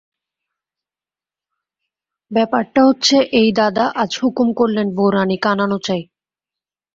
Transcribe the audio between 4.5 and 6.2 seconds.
করলেন বউরানীকে আনানো চাই।